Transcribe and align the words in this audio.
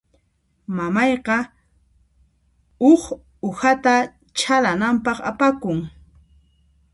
Mamayqa 0.77 1.37
huk 2.85 3.03
uhata 3.49 3.93
chhalananpaq 4.37 5.17
apakun. 5.29 5.77